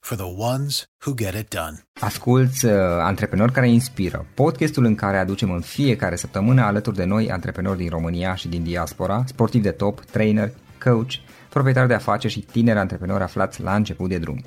[0.00, 1.82] for the ones who get it done.
[2.00, 7.30] Asculți uh, Antreprenori care inspiră, podcastul în care aducem în fiecare săptămână alături de noi
[7.30, 10.52] antreprenori din România și din diaspora, sportivi de top, trainer,
[10.84, 11.12] coach,
[11.48, 14.44] proprietari de afaceri și tineri antreprenori aflați la început de drum.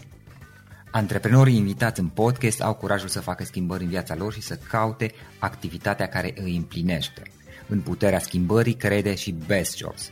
[0.91, 5.11] Antreprenorii invitați în podcast au curajul să facă schimbări în viața lor și să caute
[5.39, 7.21] activitatea care îi împlinește.
[7.67, 10.11] În puterea schimbării crede și Best Jobs,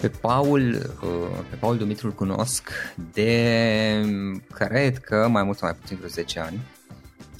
[0.00, 2.70] Pe Paul, uh, pe Paul Dumitru îl cunosc
[3.12, 4.04] de,
[4.52, 6.60] cred că mai mult sau mai puțin vreo 10 ani.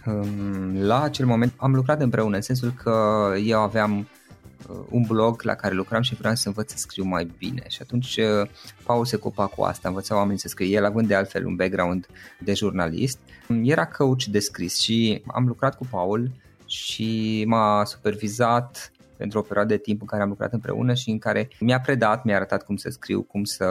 [0.06, 5.42] Um, la acel moment am lucrat împreună, în sensul că eu aveam uh, un blog
[5.42, 8.48] la care lucram și vreau să învăț să scriu mai bine și atunci uh,
[8.84, 12.06] Paul se ocupa cu asta, învăța oamenii să scrie, el având de altfel un background
[12.38, 13.18] de jurnalist,
[13.62, 16.30] era coach de scris și am lucrat cu Paul
[16.66, 21.18] și m-a supervizat pentru o perioadă de timp în care am lucrat împreună și în
[21.18, 23.68] care mi-a predat, mi-a arătat cum să scriu, cum să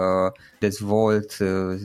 [0.60, 1.80] dezvolt uh,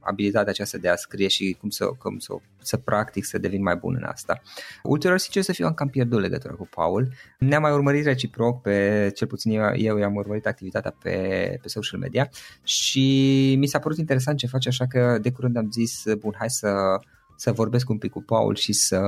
[0.00, 3.76] abilitatea aceasta de a scrie și cum să, cum să, să practic, să devin mai
[3.76, 4.40] bun în asta.
[4.82, 7.12] Ulterior, sincer să fiu, am cam pierdut legătura cu Paul.
[7.38, 11.98] Ne-am mai urmărit reciproc, pe cel puțin eu, eu i-am urmărit activitatea pe, pe social
[11.98, 12.28] media
[12.62, 16.50] și mi s-a părut interesant ce face, așa că de curând am zis, bun, hai
[16.50, 16.98] să
[17.40, 19.00] să vorbesc un pic cu Paul și să,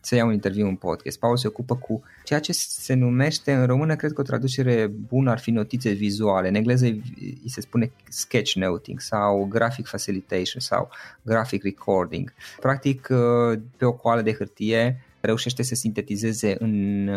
[0.00, 1.18] să iau un interviu în podcast.
[1.18, 5.30] Paul se ocupă cu ceea ce se numește în română, cred că o traducere bună
[5.30, 6.48] ar fi notițe vizuale.
[6.48, 10.88] În engleză îi se spune sketch noting sau graphic facilitation sau
[11.22, 12.32] graphic recording.
[12.60, 13.08] Practic,
[13.76, 17.08] pe o coală de hârtie reușește să sintetizeze în,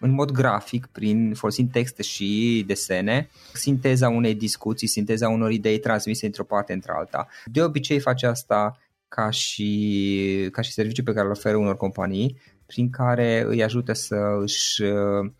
[0.00, 6.26] în mod grafic, prin folosind texte și desene, sinteza unei discuții, sinteza unor idei transmise
[6.26, 7.28] într-o parte într-alta.
[7.44, 12.40] De obicei face asta ca și, ca și serviciu pe care îl oferă unor companii
[12.66, 15.30] prin care îi ajută să își uh,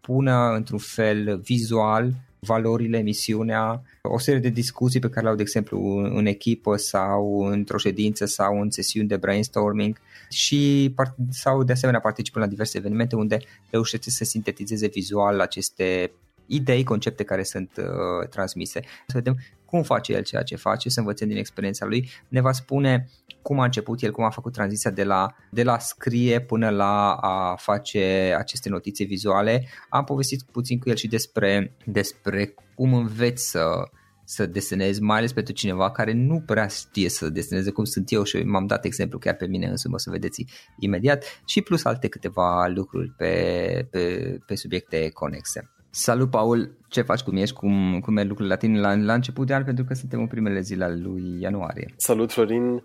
[0.00, 5.42] pună într-un fel vizual valorile, misiunea, o serie de discuții pe care le au, de
[5.42, 10.00] exemplu, în echipă sau într-o ședință sau în sesiuni de brainstorming
[10.30, 10.94] și
[11.30, 13.38] sau de asemenea participă la diverse evenimente unde
[13.70, 16.10] reușește să sintetizeze vizual aceste
[16.46, 18.80] idei, concepte care sunt uh, transmise.
[19.06, 19.36] Să vedem
[19.70, 22.10] cum face el ceea ce face, să învățăm din experiența lui.
[22.28, 23.08] Ne va spune
[23.42, 27.12] cum a început el, cum a făcut tranziția de la, de la scrie până la
[27.12, 29.68] a face aceste notițe vizuale.
[29.88, 33.88] Am povestit puțin cu el și despre, despre cum înveți să,
[34.24, 38.22] să desenezi, mai ales pentru cineva care nu prea știe să deseneze cum sunt eu
[38.22, 40.44] și m-am dat exemplu chiar pe mine însumi, o să vedeți
[40.78, 45.70] imediat, și plus alte câteva lucruri pe, pe, pe subiecte conexe.
[45.90, 46.76] Salut, Paul!
[46.88, 49.64] Ce faci, cum ești, cum, cum merg lucrurile la tine la, la început de an,
[49.64, 51.94] pentru că suntem în primele zile ale lui ianuarie.
[51.96, 52.82] Salut, Florin!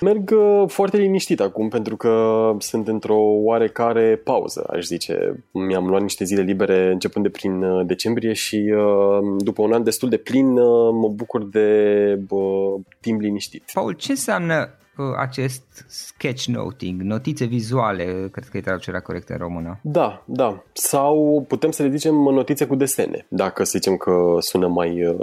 [0.00, 5.44] Merg uh, foarte liniștit acum pentru că sunt într-o oarecare pauză, aș zice.
[5.50, 9.82] Mi-am luat niște zile libere începând de prin uh, decembrie și uh, după un an
[9.82, 10.52] destul de plin
[10.92, 12.20] mă bucur de
[13.00, 13.70] timp liniștit.
[13.72, 14.70] Paul, ce înseamnă
[15.16, 19.78] acest sketchnoting, notițe vizuale, cred că e traducerea corectă în română.
[19.82, 20.62] Da, da.
[20.72, 25.16] Sau putem să le zicem notițe cu desene, dacă să zicem că sună mai,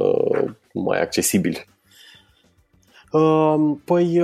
[0.73, 1.65] mai accesibil.
[3.85, 4.21] Păi,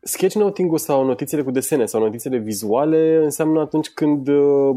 [0.00, 4.28] sketchnoting-ul sau notițele cu desene sau notițele vizuale înseamnă atunci când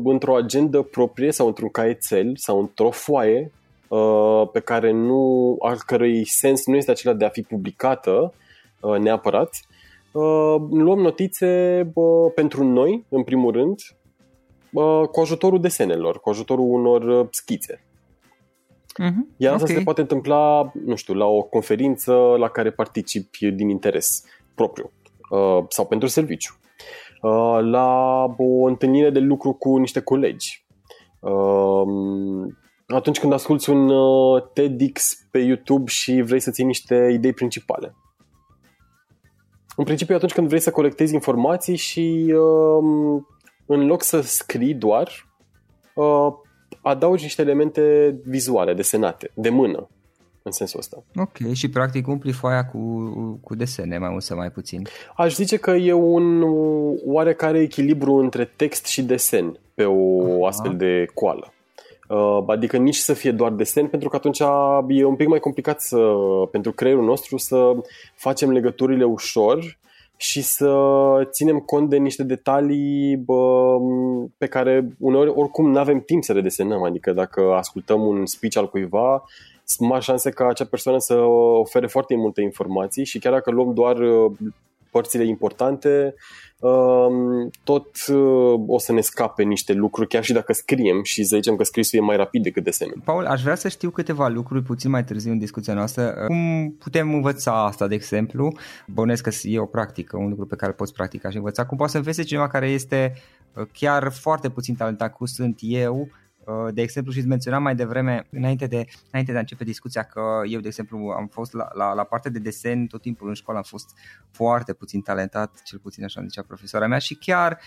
[0.03, 3.51] într-o agendă proprie sau într-un caietel sau într-o foaie
[4.51, 8.33] pe care nu, al cărui sens nu este acela de a fi publicată
[8.99, 9.55] neapărat,
[10.71, 11.91] luăm notițe
[12.35, 13.79] pentru noi, în primul rând,
[15.11, 17.83] cu ajutorul desenelor, cu ajutorul unor schițe.
[19.03, 19.35] Uh-huh.
[19.37, 19.75] Iar asta okay.
[19.75, 24.23] se poate întâmpla, nu știu, la o conferință la care participi din interes
[24.55, 24.91] propriu
[25.29, 26.53] uh, sau pentru serviciu.
[27.21, 30.65] Uh, la o întâlnire de lucru cu niște colegi.
[31.19, 31.83] Uh,
[32.87, 37.95] atunci când asculti un uh, TEDx pe YouTube și vrei să ții niște idei principale.
[39.79, 43.21] În principiu atunci când vrei să colectezi informații și uh,
[43.65, 45.27] în loc să scrii doar,
[45.95, 46.33] uh,
[46.81, 49.89] adaugi niște elemente vizuale, desenate, de mână,
[50.41, 51.03] în sensul ăsta.
[51.15, 52.79] Ok, și practic umpli foaia cu,
[53.43, 54.87] cu desene, mai mult sau mai puțin.
[55.15, 56.43] Aș zice că e un
[57.05, 60.47] oarecare echilibru între text și desen pe o Aha.
[60.47, 61.53] astfel de coală.
[62.09, 64.39] Uh, adică nici să fie doar desen, pentru că atunci
[64.87, 65.97] e un pic mai complicat să,
[66.51, 67.75] pentru creierul nostru să
[68.15, 69.77] facem legăturile ușor
[70.15, 70.73] și să
[71.31, 73.75] ținem cont de niște detalii bă,
[74.37, 76.83] pe care uneori oricum nu avem timp să le desenăm.
[76.83, 79.23] Adică dacă ascultăm un speech al cuiva,
[79.63, 81.15] sunt mari șanse ca acea persoană să
[81.59, 84.31] ofere foarte multe informații și chiar dacă luăm doar uh,
[84.91, 86.13] părțile importante,
[86.59, 91.35] um, tot uh, o să ne scape niște lucruri, chiar și dacă scriem și să
[91.35, 93.01] zicem că scrisul e mai rapid decât desenul.
[93.03, 96.13] Paul, aș vrea să știu câteva lucruri puțin mai târziu în discuția noastră.
[96.27, 98.53] Cum putem învăța asta, de exemplu?
[98.87, 101.65] Bănesc că e o practică, un lucru pe care poți practica și învăța.
[101.65, 103.13] Cum poate să învețe cineva care este
[103.53, 106.28] uh, chiar foarte puțin talentat, cum sunt eu, Uh,
[106.73, 110.21] de exemplu, și îți menționam mai devreme, înainte de, înainte de a începe discuția, că
[110.45, 113.59] eu, de exemplu, am fost la, la, la partea de desen tot timpul în școală,
[113.59, 113.97] am fost
[114.31, 117.59] foarte puțin talentat, cel puțin așa îmi zicea profesoara mea și chiar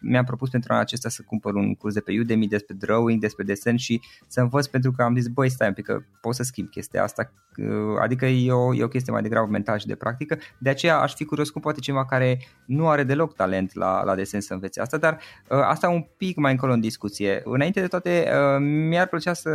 [0.00, 3.44] mi-am propus pentru anul acesta să cumpăr un curs de pe Udemy despre drawing, despre
[3.44, 6.42] desen și să învăț pentru că am zis, băi, stai un pic, că pot să
[6.42, 9.94] schimb chestia asta, uh, adică e o, e o chestie mai degrabă mentală și de
[9.94, 14.04] practică, de aceea aș fi curios cum poate cineva care nu are deloc talent la,
[14.04, 17.42] la desen să învețe asta, dar uh, asta un pic mai încolo în discuție.
[17.44, 19.50] Înainte de toate, Uh, mi-ar plăcea să,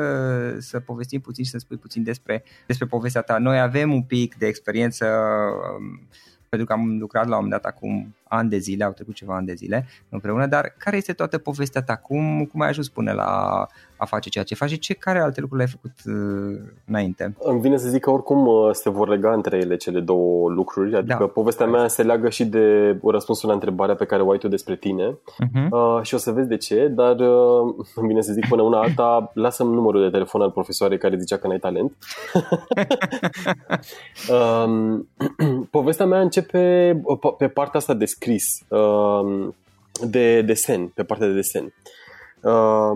[0.60, 3.38] să povestim puțin și să spui puțin despre, despre povestea ta.
[3.38, 5.06] Noi avem un pic de experiență
[5.78, 6.08] um,
[6.50, 9.36] pentru că am lucrat la un moment dat acum ani de zile, au trecut ceva
[9.36, 11.96] ani de zile împreună, dar care este toată povestea ta?
[11.96, 13.68] Cum, cum ai ajuns până la
[13.98, 17.36] a face ceea ce faci și ce care alte lucruri ai făcut uh, înainte?
[17.40, 20.96] Îmi vine să zic că oricum uh, se vor lega între ele cele două lucruri,
[20.96, 21.26] adică da.
[21.26, 24.76] povestea mea se leagă și de răspunsul la întrebarea pe care o ai tu despre
[24.76, 25.70] tine uh-huh.
[25.70, 28.82] uh, și o să vezi de ce, dar uh, îmi vine să zic până una
[28.82, 31.98] alta, lasă-mi numărul de telefon al profesoarei care zicea că n-ai talent.
[34.30, 35.00] uh,
[35.72, 39.50] povestea mea începe uh, pe partea asta de scris, uh,
[40.10, 41.74] de desen, pe partea de desen.
[42.42, 42.92] Uh,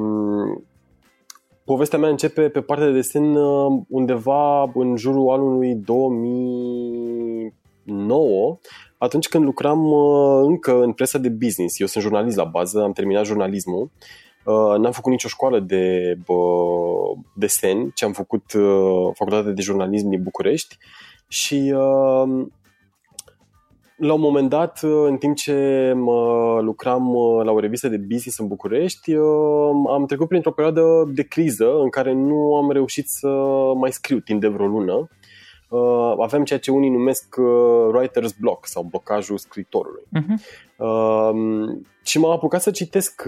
[1.64, 8.58] povestea mea începe pe partea de desen uh, undeva în jurul anului 2009,
[8.98, 11.80] atunci când lucram uh, încă în presa de business.
[11.80, 13.92] Eu sunt jurnalist la bază, am terminat jurnalismul.
[14.46, 16.18] Uh, n-am făcut nicio școală de
[17.36, 18.44] desen, ci am făcut
[19.14, 20.78] facultatea de jurnalism din București
[21.28, 21.74] și
[24.00, 27.98] la un moment dat, uh, în timp ce mă lucram uh, la o revistă de
[27.98, 33.08] business în București, uh, am trecut printr-o perioadă de criză în care nu am reușit
[33.08, 33.28] să
[33.76, 35.10] mai scriu timp de vreo lună.
[36.20, 37.36] Aveam ceea ce unii numesc
[37.94, 40.04] writer's block sau blocajul scritorului.
[40.04, 40.40] Uh-huh.
[42.04, 43.24] Și m-am apucat să citesc,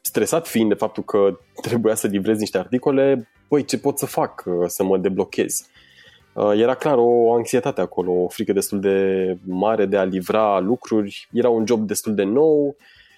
[0.00, 4.44] stresat fiind de faptul că trebuia să livrez niște articole, păi ce pot să fac
[4.66, 5.68] să mă deblochez?
[6.34, 11.28] Uh, era clar o anxietate acolo, o frică destul de mare de a livra lucruri.
[11.32, 12.76] Era un job destul de nou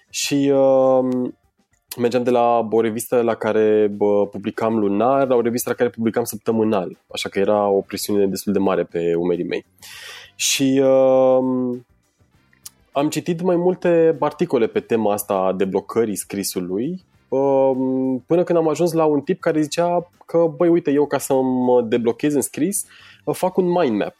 [0.09, 1.29] și uh,
[1.97, 5.89] mergeam de la o revistă la care bă, publicam lunar la o revistă la care
[5.89, 6.97] publicam săptămânal.
[7.11, 9.65] Așa că era o presiune destul de mare pe umerii mei.
[10.35, 11.77] Și uh,
[12.91, 17.16] am citit mai multe articole pe tema asta de blocării scrisului uh,
[18.25, 21.33] până când am ajuns la un tip care zicea că, băi, uite, eu ca să
[21.41, 22.85] mă deblochez în scris,
[23.31, 24.15] fac un mind map.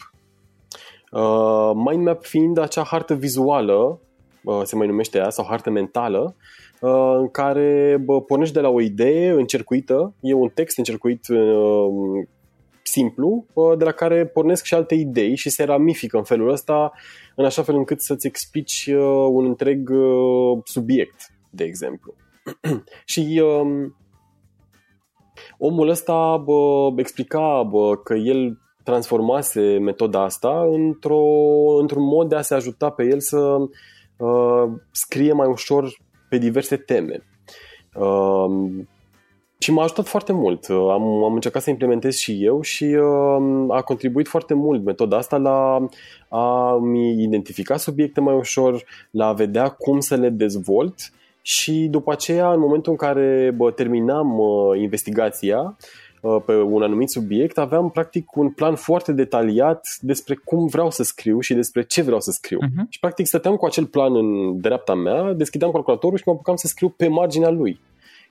[1.12, 4.00] Uh, mind map fiind acea hartă vizuală,
[4.44, 6.36] uh, se mai numește ea, sau hartă mentală,
[6.82, 12.26] uh, în care bă, pornești de la o idee încercuită, e un text încercuit uh,
[12.84, 16.92] simplu, uh, de la care pornesc și alte idei și se ramifică în felul ăsta,
[17.36, 22.14] în așa fel încât să-ți explici uh, un întreg uh, subiect, de exemplu.
[23.06, 23.92] și uh,
[25.58, 31.24] omul ăsta bă, explica bă, că el transformase metoda asta într-o,
[31.80, 33.58] într-un mod de a se ajuta pe el să
[34.18, 35.98] uh, scrie mai ușor
[36.30, 37.24] pe diverse teme.
[37.96, 38.86] Uh,
[39.60, 40.66] și m-a ajutat foarte mult.
[40.70, 45.38] Am, am încercat să implementez și eu și uh, a contribuit foarte mult metoda asta
[45.38, 45.88] la
[46.30, 51.12] a-mi identifica subiecte mai ușor, la a vedea cum să le dezvolt
[51.50, 55.78] și după aceea, în momentul în care bă, terminam uh, investigația,
[56.22, 61.04] Uh, pe un anumit subiect, aveam practic un plan foarte detaliat despre cum vreau să
[61.04, 62.60] scriu și despre ce vreau să scriu.
[62.62, 62.90] Uh-huh.
[62.90, 66.68] Și practic stăteam cu acel plan în dreapta mea, deschideam calculatorul și mă apucam să
[66.68, 67.80] scriu pe marginea lui.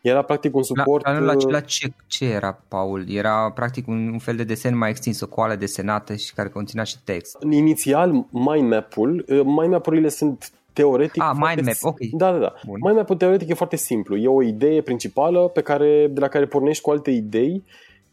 [0.00, 1.04] Era practic un suport...
[1.04, 3.04] La, la, la ce, ce era, Paul?
[3.08, 6.84] Era practic un, un fel de desen mai extins, o coală desenată și care conținea
[6.84, 7.36] și text.
[7.50, 11.22] Inițial, mind map-ul, uh, mind map-urile sunt teoretic...
[11.22, 11.98] Ah, foarte mind map, s- ok.
[12.12, 12.52] Da, da, da.
[12.66, 12.78] Bun.
[12.84, 14.16] Mind map teoretic e foarte simplu.
[14.16, 17.64] E o idee principală pe care, de la care pornești cu alte idei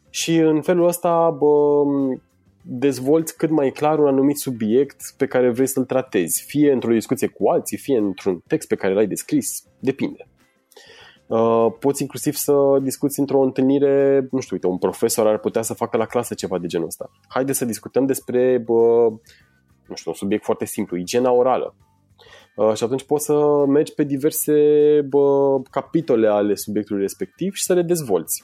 [0.10, 1.84] și în felul ăsta bă,
[2.62, 6.44] dezvolți cât mai clar un anumit subiect pe care vrei să-l tratezi.
[6.48, 9.64] Fie într-o discuție cu alții, fie într-un text pe care l-ai descris.
[9.80, 10.28] Depinde.
[11.28, 15.74] Uh, poți inclusiv să discuți într-o întâlnire, nu știu, uite, un profesor ar putea să
[15.74, 17.10] facă la clasă ceva de genul ăsta.
[17.28, 19.10] Haide să discutăm despre, bă,
[19.88, 21.76] nu știu, un subiect foarte simplu, igiena orală.
[22.56, 24.54] Uh, și atunci poți să mergi pe diverse
[25.10, 28.44] bă, capitole ale subiectului respectiv și să le dezvolți.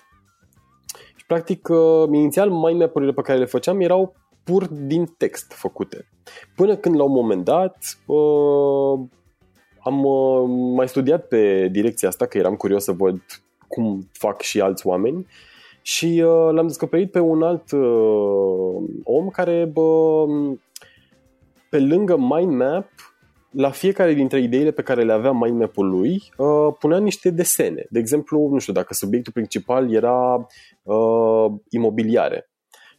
[1.15, 6.09] Și practic, uh, inițial, mind map-urile pe care le făceam erau pur din text făcute.
[6.55, 8.99] Până când la un moment dat uh,
[9.79, 13.21] am uh, mai studiat pe direcția asta, că eram curios să văd
[13.67, 15.27] cum fac și alți oameni
[15.81, 20.25] și uh, l-am descoperit pe un alt uh, om care, bă,
[21.69, 22.89] pe lângă mind map,
[23.51, 27.85] la fiecare dintre ideile pe care le avea mind map-ul lui, uh, punea niște desene.
[27.89, 30.47] De exemplu, nu știu, dacă subiectul principal era
[30.83, 32.49] uh, imobiliare,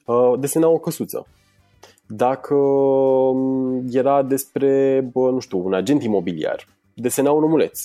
[0.07, 1.27] uh, desena o căsuță.
[2.07, 7.81] Dacă um, era despre, bă, nu știu, un agent imobiliar, desena un omuleț.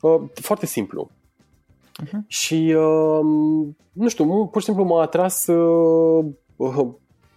[0.00, 1.10] Uh, foarte simplu.
[2.02, 2.24] Mhm.
[2.26, 3.20] Și, uh,
[3.92, 6.24] nu știu, mu- pur și simplu m-a atras uh,
[6.56, 6.86] uh,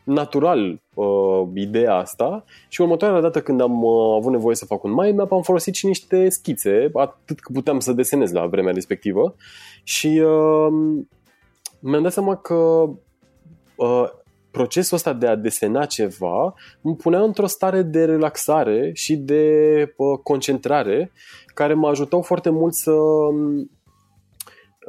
[0.10, 4.94] natural uh, ideea asta și următoarea dată când am uh, avut nevoie să fac un
[4.94, 9.36] mind map am folosit și niște schițe, atât cât puteam să desenez la vremea respectivă
[9.84, 11.01] și uh,
[11.80, 12.89] mi-am dat seama că
[13.75, 14.10] uh,
[14.51, 19.44] procesul ăsta de a desena ceva îmi punea într-o stare de relaxare și de
[19.98, 21.12] uh, concentrare
[21.54, 22.92] care mă ajutau foarte mult să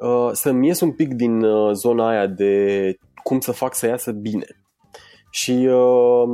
[0.01, 4.13] uh, să-mi ies un pic din uh, zona aia de cum să fac să iasă
[4.13, 4.47] bine.
[5.31, 6.25] Și uh,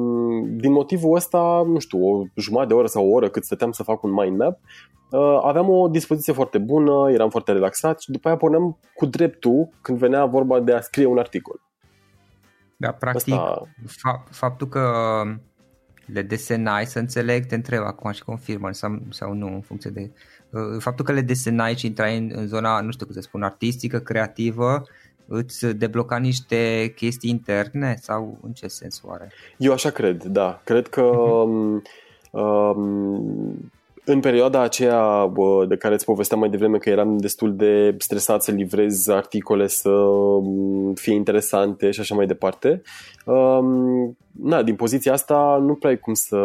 [0.47, 3.83] din motivul ăsta, nu știu, o jumătate de oră sau o oră cât stăteam să
[3.83, 4.59] fac un mind map,
[5.11, 9.69] uh, aveam o dispoziție foarte bună, eram foarte relaxat și după aia porneam cu dreptul
[9.81, 11.61] când venea vorba de a scrie un articol.
[12.77, 14.91] Da, practic, Asta- fa- faptul că
[16.07, 20.11] le desenai, să înțeleg, te întreb acum și confirmă sau, sau nu în funcție de...
[20.51, 23.43] uh, Faptul că le desenai și intrai în, în zona, nu știu cum să spun,
[23.43, 24.83] artistică, creativă,
[25.29, 29.33] îți debloca niște chestii interne sau în ce sens oare?
[29.57, 30.61] Eu așa cred, da.
[30.65, 31.83] Cred că um,
[32.31, 33.71] um,
[34.05, 38.43] în perioada aceea bă, de care îți povesteam mai devreme că eram destul de stresat
[38.43, 42.83] să livrez articole să um, fie interesante și așa mai departe,
[43.25, 46.37] um, na, din poziția asta nu prea ai cum să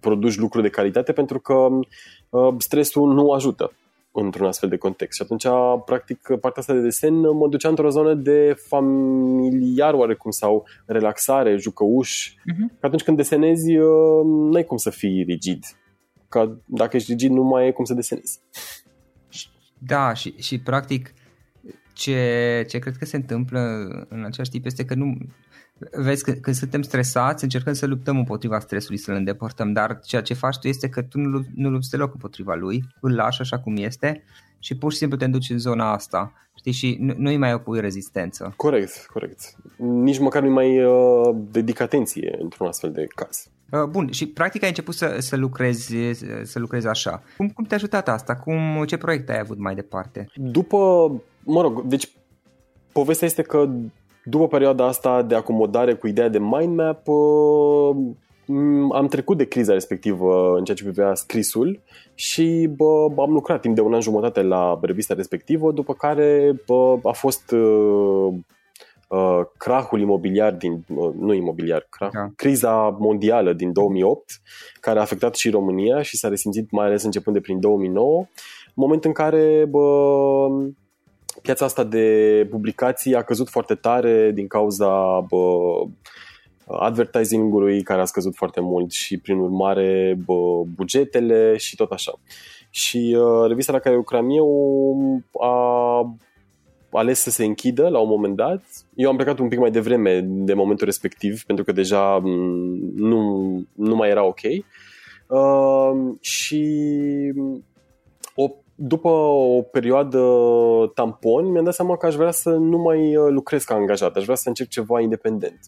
[0.00, 1.68] produci lucruri de calitate pentru că
[2.28, 3.72] uh, stresul nu ajută
[4.12, 5.16] într-un astfel de context.
[5.16, 5.46] Și atunci,
[5.84, 12.34] practic, partea asta de desen mă ducea într-o zonă de familiar oarecum sau relaxare, jucăuș.
[12.44, 12.68] Mhm.
[12.80, 15.64] Că atunci când desenezi, uh, nu ai cum să fii rigid.
[16.28, 18.40] Că dacă ești rigid, nu mai e cum să desenezi.
[19.86, 21.14] Da, și, și practic
[21.92, 23.60] ce, ce cred că se întâmplă
[24.08, 25.16] în același tip este că nu...
[25.90, 30.34] Vezi, când, când suntem stresați, încercăm să luptăm împotriva stresului, să-l îndepărtăm, dar ceea ce
[30.34, 33.58] faci tu este că tu nu, lu- nu lupți deloc împotriva lui, îl lași așa
[33.58, 34.24] cum este
[34.58, 37.80] și pur și simplu te duci în zona asta, știi, și nu, nu-i mai opui
[37.80, 38.52] rezistență.
[38.56, 39.56] Corect, corect.
[39.76, 43.46] Nici măcar nu mai uh, dedic atenție într-un astfel de caz.
[43.70, 45.96] Uh, Bun, și practic ai început să, să, lucrezi,
[46.42, 47.22] să lucrezi așa.
[47.36, 48.36] Cum, cum te-a ajutat asta?
[48.36, 50.28] Cum, ce proiecte ai avut mai departe?
[50.34, 51.12] După,
[51.44, 52.08] mă rog, deci
[52.92, 53.70] povestea este că
[54.24, 57.96] după perioada asta de acomodare cu ideea de mind map, uh,
[58.44, 61.80] m- am trecut de criza respectivă în ceea ce privea scrisul
[62.14, 66.98] și bă, am lucrat timp de un an jumătate la revista respectivă, după care bă,
[67.02, 68.32] a fost uh,
[69.08, 72.28] uh, crahul imobiliar din, uh, nu imobiliar, crah, Da.
[72.36, 74.24] criza mondială din 2008,
[74.80, 78.26] care a afectat și România și s-a resimțit mai ales începând de prin 2009,
[78.74, 80.46] moment în care bă,
[81.42, 85.84] piața asta de publicații a căzut foarte tare din cauza bă,
[86.66, 92.12] advertising-ului care a scăzut foarte mult și prin urmare bă, bugetele și tot așa.
[92.70, 96.16] Și uh, revista la care lucram eu a
[96.90, 98.64] ales să se închidă la un moment dat.
[98.94, 102.28] Eu am plecat un pic mai devreme de momentul respectiv pentru că deja m,
[102.94, 104.40] nu, nu mai era ok.
[105.26, 106.64] Uh, și
[108.34, 110.20] o, după o perioadă
[110.94, 114.24] tampon mi-am dat seama că aș vrea să nu mai uh, lucrez ca angajat, aș
[114.24, 115.60] vrea să încep ceva independent.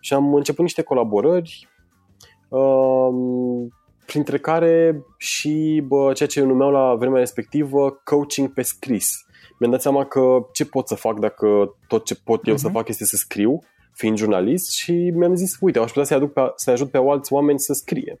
[0.00, 1.68] Și am început niște colaborări
[2.48, 3.08] uh,
[4.06, 9.24] printre care și bă, ceea ce eu numeau la vremea respectivă coaching pe scris.
[9.58, 12.58] Mi-am dat seama că ce pot să fac dacă tot ce pot eu uh-huh.
[12.58, 13.58] să fac este să scriu,
[13.92, 17.32] fiind jurnalist și mi-am zis, uite, aș putea să-i, aduc pe, să ajut pe alți
[17.32, 18.20] oameni să scrie.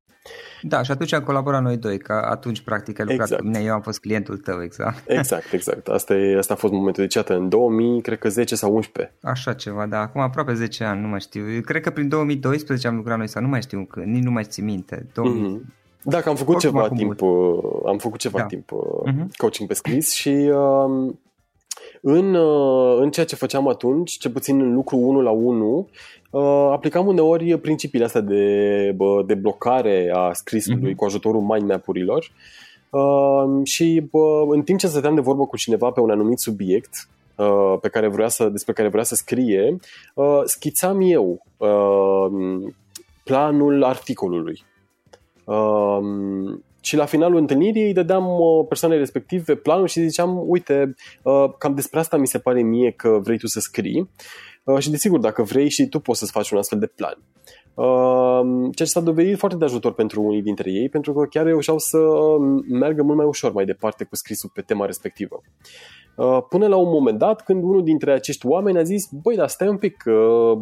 [0.61, 3.41] Da, și atunci am colaborat noi doi, că atunci practic ai lucrat Exact.
[3.41, 5.03] cu mine, eu am fost clientul tău, exact.
[5.19, 5.87] Exact, exact.
[5.87, 7.03] Asta, e, asta a fost momentul.
[7.03, 9.15] Deci, iată, în 2000, cred că 10 sau 11.
[9.21, 11.51] Așa ceva, da, acum aproape 10 ani, nu mai știu.
[11.51, 14.31] Eu cred că prin 2012 am lucrat noi sau nu mai știu, că nici nu
[14.31, 15.05] mai țin minte.
[15.13, 15.41] 2000...
[15.41, 15.73] Mhm.
[16.03, 18.45] Da, că am făcut Oricum, ceva acum timp, uh, am făcut ceva Da.
[18.45, 19.29] timp uh, Mhm.
[19.37, 21.19] coaching pe scris și um,
[22.01, 25.87] în, uh, în ceea ce făceam atunci, ce puțin în lucru 1 la 1,
[26.29, 30.95] uh, aplicam uneori principiile astea de, bă, de blocare a scrisului Mhm.
[30.95, 32.31] cu ajutorul mind map-urilor
[32.89, 37.09] uh, și bă, în timp ce stăteam de vorbă cu cineva pe un anumit subiect
[37.35, 39.77] uh, pe care vrea să, despre care vrea să scrie,
[40.13, 42.71] uh, schițam eu uh,
[43.23, 44.63] planul articolului.
[45.43, 51.45] Um, și la finalul întâlnirii îi dădeam uh, persoanei respective planul și ziceam, uite, uh,
[51.57, 54.09] cam despre asta mi se pare mie că vrei tu să scrii
[54.63, 57.17] uh, și desigur, dacă vrei și tu poți să-ți faci un astfel de plan.
[57.73, 61.45] Uh, ceea ce s-a dovedit foarte de ajutor pentru unii dintre ei, pentru că chiar
[61.45, 65.41] reușeau să uh, meargă mult mai ușor mai departe cu scrisul pe tema respectivă.
[66.15, 69.47] Uh, Până la un moment dat, când unul dintre acești oameni a zis, băi, dar
[69.47, 70.61] stai un pic, uh,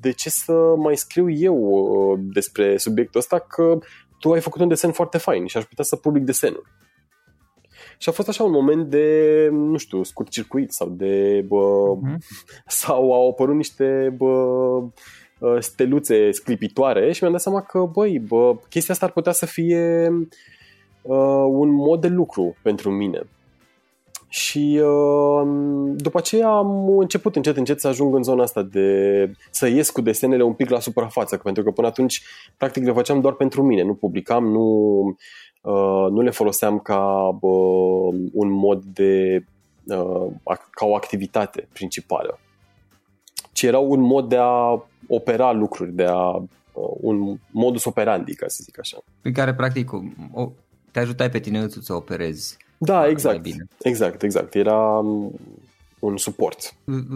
[0.00, 3.78] de ce să mai scriu eu uh, despre subiectul ăsta, că
[4.22, 6.66] tu ai făcut un desen foarte fain și aș putea să public desenul.
[7.98, 12.18] Și a fost așa un moment de, nu știu, scurt circuit sau de, bă, Mhm.
[12.82, 14.82] sau au apărut niște bă,
[15.58, 20.08] steluțe sclipitoare și mi-am dat seama că, băi, bă, chestia asta ar putea să fie
[21.02, 23.26] uh, un mod de lucru pentru mine.
[24.32, 25.48] Și uh,
[25.96, 30.00] după aceea am început încet, încet să ajung în zona asta de să ies cu
[30.00, 32.22] desenele un pic la suprafață, pentru că până atunci
[32.56, 35.04] practic le făceam doar pentru mine, nu publicam, nu,
[35.62, 39.44] uh, nu le foloseam ca uh, un mod de
[39.84, 42.38] uh, ca o activitate principală,
[43.52, 46.44] ci era un mod de a opera lucruri, de a uh,
[47.00, 48.98] un modus operandi, ca să zic așa.
[49.20, 50.00] Prin care practic o,
[50.32, 50.50] o,
[50.90, 52.56] te ajutai pe tine însuți să operezi.
[52.84, 53.40] Da, mai exact.
[53.40, 53.66] bine.
[53.82, 54.54] Exact, exact.
[54.54, 55.32] Era um,
[55.98, 56.74] un suport.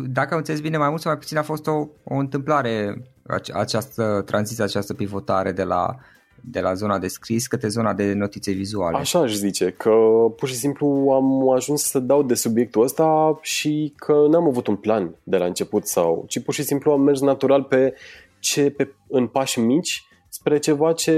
[0.09, 3.53] Dacă am înțeles bine, mai mult sau mai puțin a fost o, o întâmplare ace-
[3.55, 5.97] această tranziție, această pivotare de la,
[6.41, 8.97] de la zona de scris către zona de notițe vizuale.
[8.97, 9.91] Așa aș zice, că
[10.37, 14.77] pur și simplu am ajuns să dau de subiectul ăsta și că n-am avut un
[14.77, 17.95] plan de la început sau, ci pur și simplu am mers natural pe
[18.39, 21.15] ce pe, în pași mici spre ceva ce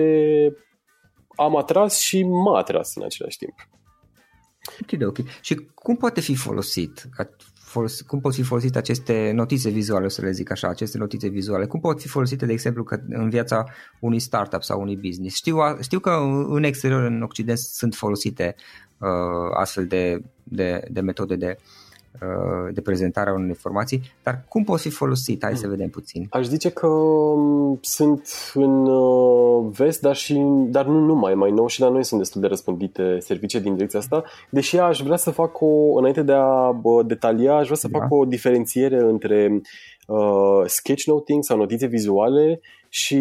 [1.36, 3.54] am atras și m-a atras în același timp.
[4.82, 5.18] Ok, ok.
[5.40, 7.08] Și cum poate fi folosit?
[7.54, 11.28] Folos, cum pot fi folosite aceste notițe vizuale, o să le zic așa, aceste notițe
[11.28, 11.66] vizuale?
[11.66, 13.64] Cum pot fi folosite, de exemplu, că în viața
[14.00, 15.36] unui startup sau unui business?
[15.36, 16.10] Știu, știu că
[16.48, 18.54] în exterior, în Occident, sunt folosite
[18.98, 19.08] uh,
[19.54, 21.87] astfel de, de, de metode de, uh,
[22.72, 25.46] de prezentare a unei informații, dar cum pot fi folosite?
[25.46, 26.26] Hai să vedem puțin.
[26.30, 30.34] Aș zice că um, sunt în uh, vest, dar, și,
[30.66, 31.34] dar nu numai.
[31.34, 35.00] Mai nou și la noi sunt destul de răspândite servicii din direcția asta, deși aș
[35.00, 37.98] vrea să fac o, înainte de a bă, detalia, aș vrea să Da.
[37.98, 39.60] fac o diferențiere între
[40.06, 43.16] uh, sketchnoting sau notițe vizuale și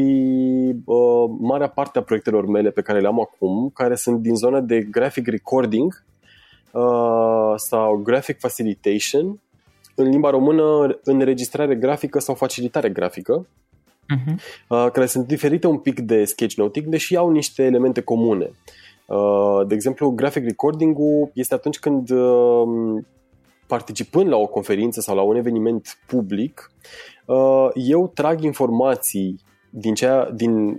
[0.85, 4.59] uh, marea parte a proiectelor mele pe care le am acum, care sunt din zona
[4.59, 6.05] de graphic recording
[6.79, 9.41] uh, sau graphic facilitation,
[9.95, 13.47] în limba română înregistrare grafică sau facilitare grafică,
[14.15, 14.35] Uh-huh.
[14.67, 18.51] uh, care sunt diferite un pic de sketchnoting, deși au niște elemente comune.
[19.05, 23.03] Uh, de exemplu, graphic recording-ul este atunci când uh,
[23.67, 26.71] participând la o conferință sau la un eveniment public,
[27.25, 30.69] uh, eu trag informații din ceea, din,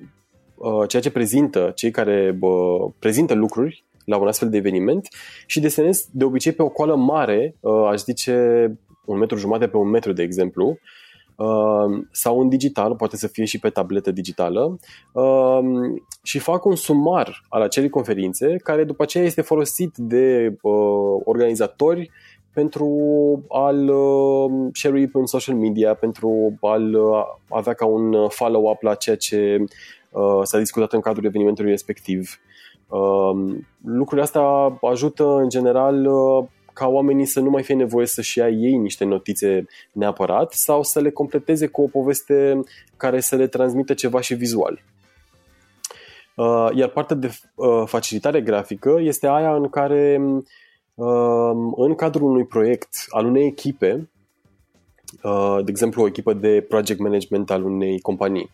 [0.55, 5.09] uh, ceea ce prezintă cei care bă, prezintă lucruri la un astfel de eveniment
[5.47, 8.67] și desenez de obicei pe o coală mare, uh, aș zice
[9.05, 10.79] un metru jumate pe un metru, de exemplu,
[11.37, 14.79] uh, sau în digital, poate să fie și pe tabletă digitală,
[15.13, 15.61] uh,
[16.23, 22.11] și fac un sumar al acelei conferințe, care după aceea este folosit de uh, organizatori
[22.53, 22.89] pentru
[23.49, 28.95] a-l uh, share pe în social media, pentru a-l uh, avea ca un follow-up la
[28.95, 29.65] ceea ce
[30.11, 32.41] uh, s-a discutat în cadrul evenimentului respectiv.
[32.89, 38.39] Uh, lucrurile astea ajută în general uh, ca oamenii să nu mai fie nevoie să-și
[38.39, 42.61] ia ei niște notițe neapărat sau să le completeze cu o poveste
[42.97, 44.83] care să le transmită ceva și vizual.
[46.35, 50.21] Uh, iar partea de uh, facilitare grafică este aia în care
[50.95, 54.09] uh, în cadrul unui proiect al unei echipe
[55.23, 58.51] uh, de exemplu, o echipă de project management al unei companii.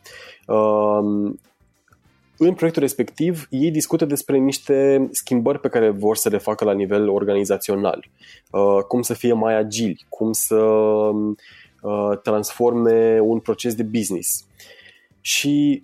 [2.39, 6.65] Uh, în proiectul respectiv, ei discută despre niște schimbări pe care vor să le facă
[6.65, 8.09] la nivel organizațional.
[8.51, 14.47] Uh, cum să fie mai agili, cum să uh, transforme un proces de business.
[15.21, 15.83] Și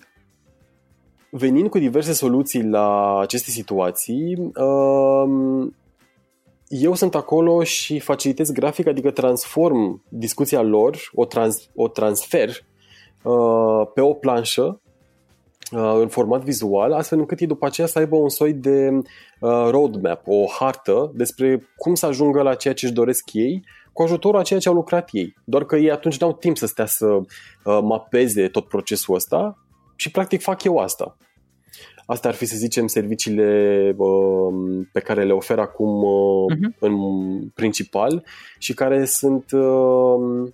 [1.30, 5.68] venind cu diverse soluții la aceste situații, uh,
[6.68, 12.50] eu sunt acolo și facilitez grafic, adică transform discuția lor, o, trans, o transfer
[13.94, 14.89] pe o planșă Uh,
[15.70, 20.22] în format vizual, astfel încât ei după aceea să aibă un soi de uh, roadmap,
[20.26, 24.42] o hartă despre cum să ajungă la ceea ce își doresc ei cu ajutorul a
[24.42, 25.34] ceea ce au lucrat ei.
[25.44, 29.58] Doar că ei atunci n-au timp să stea să uh, mapeze tot procesul ăsta
[29.96, 31.16] și practic fac eu asta.
[32.06, 36.78] Asta ar fi, să zicem, serviciile uh, pe care le ofer acum uh, uh-huh.
[36.78, 36.94] în
[37.54, 38.24] principal
[38.58, 40.48] și care sunt uh,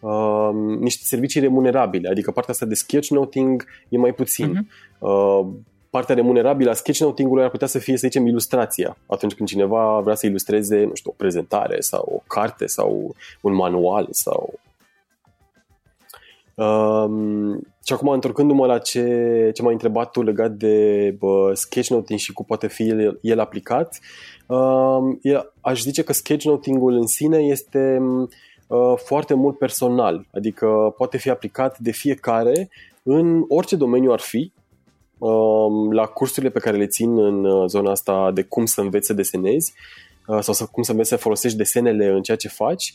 [0.00, 4.54] uh, niște servicii remunerabile, adică partea asta de sketchnoting e mai puțin.
[4.54, 4.98] Uh-huh.
[4.98, 5.46] Uh,
[5.90, 8.96] partea remunerabilă a sketchnoting-ului ar putea să fie, să zicem, ilustrația.
[9.06, 13.54] Atunci când cineva vrea să ilustreze, nu știu, o prezentare sau o carte sau un
[13.54, 14.54] manual sau...
[16.54, 17.52] Um,
[17.84, 22.44] și acum, întorcându-mă la ce, ce m-ai întrebat tu legat de bă, sketchnoting și cum
[22.44, 23.98] poate fi el, el aplicat,
[24.46, 28.28] um, el, aș zice că sketchnoting-ul în sine este Uh,
[28.96, 32.68] foarte mult personal, adică poate fi aplicat de fiecare
[33.02, 34.52] în orice domeniu ar fi,
[35.18, 39.06] um, la cursurile pe care le țin în uh, zona asta de cum să înveți
[39.06, 39.74] să desenezi
[40.26, 42.94] uh, sau să, cum să înveți să folosești desenele în ceea ce faci,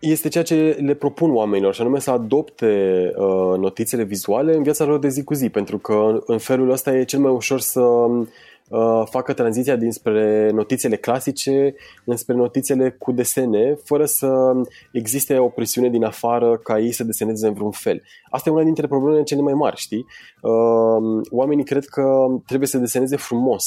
[0.00, 3.12] este ceea ce le propun oamenilor și anume să adopte
[3.58, 7.04] notițele vizuale în viața lor de zi cu zi, pentru că în felul ăsta e
[7.04, 14.04] cel mai ușor să uh, facă tranziția dinspre notițele clasice înspre notițele cu desene, fără
[14.04, 14.52] să
[14.92, 18.02] existe o presiune din afară ca ei să deseneze în vreun fel.
[18.30, 20.06] Asta e una dintre problemele cele mai mari, știi?
[20.42, 23.64] Uh, oamenii cred că trebuie să deseneze frumos.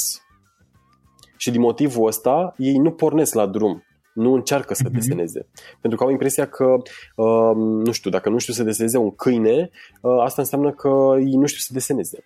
[1.38, 4.94] Și din motivul ăsta, ei nu pornesc la drum nu încearcă să uh-huh.
[4.94, 5.48] deseneze.
[5.82, 6.76] Pentru că au impresia că,
[7.16, 9.70] uh, nu știu, dacă nu știu să deseneze un câine,
[10.02, 12.24] uh, asta înseamnă că ei nu știu să deseneze.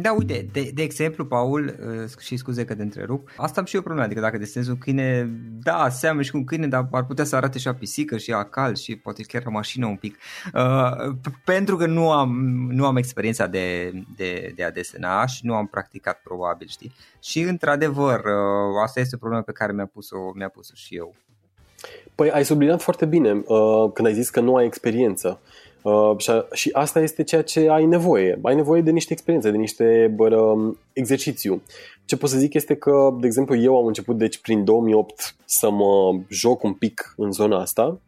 [0.00, 3.74] Da, uite, de, de exemplu, Paul, uh, și scuze că te întrerup, asta am și
[3.74, 5.30] eu problemă, adică dacă desenezi un câine,
[5.62, 8.32] da, seamănă și cu un câine, dar ar putea să arate și a pisică și
[8.32, 10.18] a cal și poate chiar o mașină un pic.
[10.54, 12.30] Uh, pentru că nu am,
[12.70, 16.94] nu am experiența de, de, de a desena și nu am practicat probabil, știi?
[17.22, 21.14] Și într-adevăr, uh, asta este o problemă pe care mi-a pus-o, mi-a pus-o și eu.
[22.14, 25.40] Păi ai subliniat foarte bine uh, când ai zis că nu ai experiență.
[25.42, 28.38] Uh, Uh, și, și asta este ceea ce ai nevoie.
[28.42, 30.56] Ai nevoie de niște experiențe, de niște bă,
[30.92, 31.62] exercițiu.
[32.04, 35.70] Ce pot să zic este că, de exemplu, eu am început deci prin 2008 să
[35.70, 38.00] mă joc un pic în zona asta.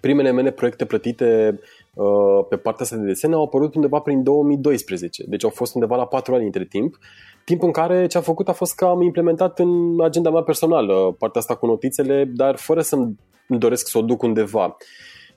[0.00, 1.60] Primele mele proiecte plătite
[1.94, 5.96] uh, pe partea asta de desen au apărut undeva prin 2012, deci au fost undeva
[5.96, 6.98] la 4 ani între timp.
[7.44, 11.14] Timp în care ce am făcut a fost că am implementat în agenda mea personală
[11.18, 14.76] partea asta cu notițele, dar fără să-mi doresc să o duc undeva.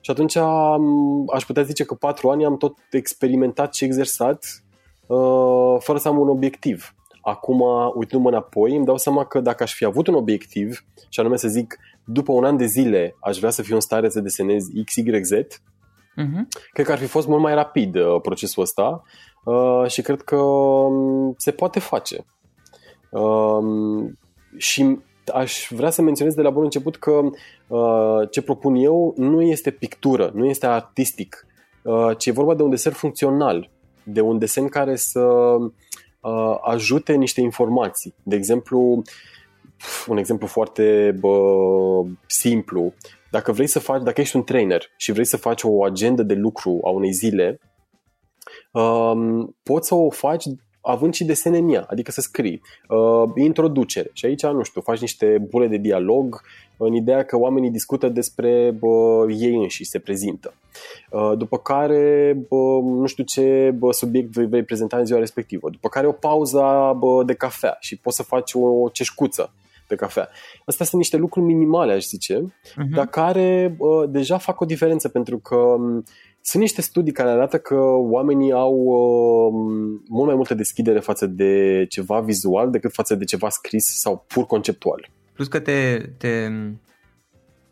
[0.06, 0.36] Și atunci
[1.34, 4.44] aș putea zice că patru ani am tot experimentat și exersat
[5.06, 6.94] uh, fără să am un obiectiv.
[7.20, 7.60] Acum,
[7.94, 11.48] uitându-mă înapoi, îmi dau seama că dacă aș fi avut un obiectiv, și anume să
[11.48, 15.32] zic, după un an de zile aș vrea să fiu în stare să desenez XYZ,
[15.32, 16.46] uh-huh.
[16.72, 19.02] cred că ar fi fost mult mai rapid uh, procesul ăsta
[19.44, 22.24] uh, și cred că um, se poate face.
[23.10, 24.10] Uh,
[24.56, 24.98] și
[25.34, 27.20] aș vrea să menționez de la bun început că
[27.66, 31.46] uh, ce propun eu nu este pictură, nu este artistic,
[31.82, 33.70] uh, ci e vorba de un desen funcțional,
[34.04, 38.14] de un desen care să uh, ajute niște informații.
[38.22, 39.02] De exemplu,
[40.06, 41.38] un exemplu foarte bă,
[42.26, 42.92] simplu,
[43.30, 46.34] dacă vrei să faci, dacă ești un trainer și vrei să faci o agendă de
[46.34, 47.60] lucru a unei zile,
[48.72, 50.44] um, poți să o faci
[50.86, 55.00] având și desene în ea, adică să scrii, uh, introducere și aici, nu știu, faci
[55.00, 56.40] niște bule de dialog
[56.76, 60.54] în ideea că oamenii discută despre bă, ei înși, se prezintă.
[61.10, 65.70] Uh, după care, bă, nu știu ce bă, subiect vei, vei prezenta în ziua respectivă.
[65.70, 66.62] După care o pauză
[66.98, 69.52] bă, de cafea și poți să faci o, o ceșcuță
[69.88, 70.28] de cafea.
[70.64, 72.94] Astea sunt niște lucruri minimale, aș zice, uh-huh.
[72.94, 75.76] dar care bă, deja fac o diferență pentru că
[76.48, 77.74] sunt niște studii care arată că
[78.10, 83.48] oamenii au uh, mult mai multă deschidere față de ceva vizual decât față de ceva
[83.48, 85.10] scris sau pur conceptual.
[85.32, 86.48] Plus că te, te,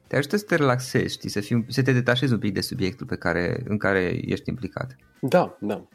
[0.07, 3.07] te ajută să te relaxezi, știi, să, fii, să te detașezi un pic de subiectul
[3.07, 4.97] pe care, în care ești implicat.
[5.21, 5.87] Da, da.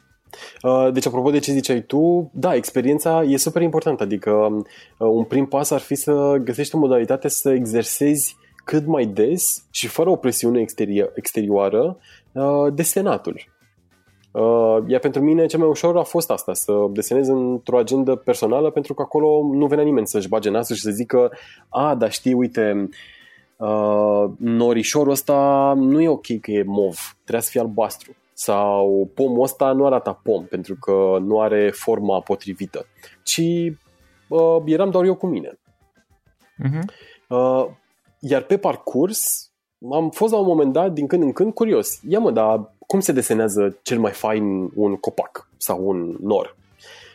[0.64, 4.04] Uh, deci, apropo de ce ziceai tu, da, experiența e super importantă.
[4.04, 8.38] Adică, uh, un prim pas ar fi să găsești o modalitate să exersezi
[8.70, 10.66] cât mai des și fără o presiune
[11.16, 11.98] exterioară
[12.74, 13.44] desenatul.
[14.88, 18.94] Iar pentru mine cel mai ușor a fost asta, să desenez într-o agendă personală pentru
[18.94, 21.32] că acolo nu venea nimeni să-și bage nasul și să zică
[21.70, 22.90] a, dar știi, uite,
[24.38, 29.72] norișorul ăsta nu e ok că e mov, trebuie să fie albastru sau pomul ăsta
[29.72, 32.86] nu arată pom pentru că nu are forma potrivită,
[33.24, 33.42] ci
[34.28, 35.60] uh, eram doar eu cu mine.
[36.64, 36.84] Uh-huh.
[37.28, 37.66] Uh,
[38.20, 39.49] iar pe parcurs
[39.92, 42.00] am fost la un moment dat, din când în când, curios.
[42.08, 46.58] Ia mă, dar cum se desenează cel mai fain un copac sau un nor?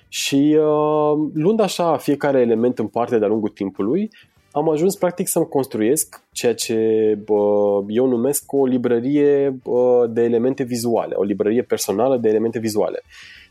[0.09, 4.11] Și uh, luând așa fiecare element în parte de-a lungul timpului,
[4.51, 6.79] am ajuns practic să-mi construiesc ceea ce
[7.25, 13.03] bă, eu numesc o librărie bă, de elemente vizuale, o librărie personală de elemente vizuale.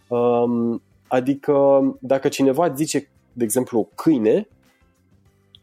[0.07, 4.47] Um, adică dacă cineva zice, de exemplu, câine,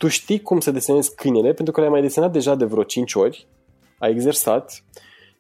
[0.01, 3.15] tu știi cum să desenezi câinele pentru că l-ai mai desenat deja de vreo 5
[3.15, 3.49] ori,
[3.99, 4.85] ai exersat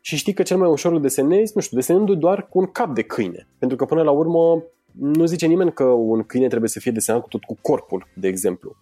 [0.00, 2.94] și știi că cel mai ușor îl desenezi, nu știu, desenându doar cu un cap
[2.94, 3.48] de câine.
[3.58, 7.22] Pentru că până la urmă nu zice nimeni că un câine trebuie să fie desenat
[7.22, 8.76] cu tot cu corpul, de exemplu.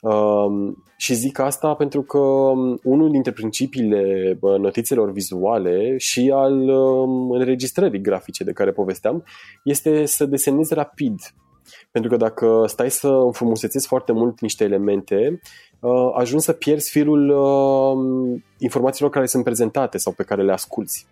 [0.00, 7.30] Um, și zic asta pentru că um, unul dintre principiile notițelor vizuale și al um,
[7.30, 9.24] înregistrării grafice de care povesteam
[9.64, 11.20] este să desenezi rapid.
[11.90, 15.40] Pentru că dacă stai să înfrumusețezi foarte mult niște elemente,
[15.80, 21.06] uh, ajungi să pierzi firul uh, informațiilor care sunt prezentate sau pe care le asculți.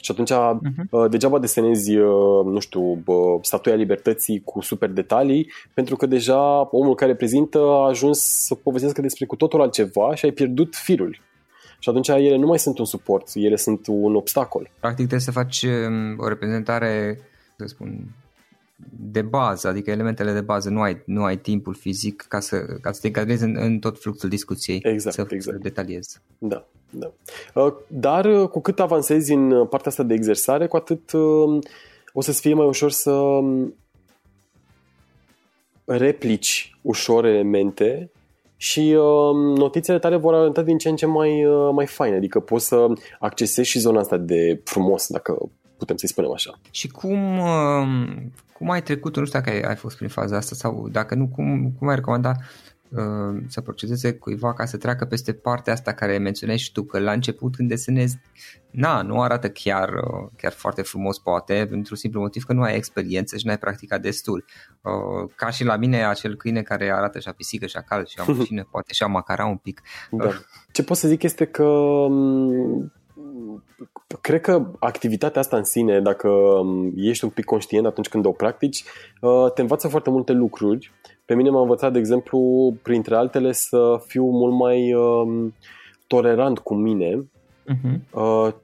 [0.00, 1.10] Și atunci uh-huh.
[1.10, 3.02] degeaba desenezi, uh, nu știu,
[3.42, 9.00] statuia libertății cu super detalii, pentru că deja omul care prezintă a ajuns să povestească
[9.00, 11.20] despre cu totul altceva și ai pierdut firul.
[11.78, 14.70] Și atunci ele nu mai sunt un suport, ele sunt un obstacol.
[14.80, 17.20] Practic trebuie să faci um, o reprezentare,
[17.56, 18.14] să spun,
[18.90, 22.92] de bază, adică elementele de bază, nu ai, nu ai timpul fizic ca să, ca
[22.92, 25.56] să te încadrezi în, în tot fluxul discuției, exact, să, exact.
[25.56, 26.20] să detaliezi.
[26.38, 27.12] Da, da.
[27.54, 31.12] Uh, dar uh, cu cât avansezi în uh, partea asta de exersare, cu atât
[32.12, 33.74] o să-ți fie mai ușor să um,
[35.84, 38.10] replici ușor elemente
[38.56, 42.40] și uh, notițele tale vor arăta din ce în ce mai, uh, mai faine, adică
[42.40, 42.86] poți să
[43.18, 46.58] accesezi și zona asta de frumos, dacă putem să-i spunem așa.
[46.70, 48.16] Și cum, uh,
[48.52, 51.28] cum ai trecut, nu știu dacă ai, ai fost prin faza asta sau dacă nu,
[51.28, 52.32] cum, cum ai recomanda
[52.88, 56.98] uh, să procedeze cuiva ca să treacă peste partea asta care menționezi și tu, că
[56.98, 58.18] la început când desenezi,
[58.70, 62.76] na, nu arată chiar, uh, chiar foarte frumos poate, pentru simplu motiv că nu ai
[62.76, 64.44] experiență și nu ai practicat destul.
[64.82, 68.06] Uh, ca și la mine acel câine care arată și a pisică și a cal
[68.06, 69.82] și a mașină, poate și a macara un pic.
[70.10, 70.30] Da.
[70.72, 72.92] Ce pot să zic este că um,
[74.20, 78.30] cred că activitatea asta în sine, dacă um, ești un pic conștient atunci când o
[78.30, 78.84] practici,
[79.20, 80.92] uh, te învață foarte multe lucruri.
[81.24, 82.40] Pe mine m-a învățat, de exemplu,
[82.82, 85.54] printre altele, să fiu mult mai um,
[86.06, 87.30] tolerant cu mine.
[87.72, 88.54] Uh-huh.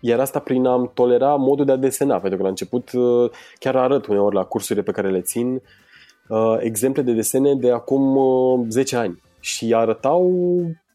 [0.00, 3.76] Iar asta prin a tolera modul de a desena, pentru că la început uh, chiar
[3.76, 5.62] arăt uneori la cursurile pe care le țin
[6.28, 8.16] uh, exemple de desene de acum
[8.68, 10.32] 10 ani și arătau
[10.66, 10.85] Mm,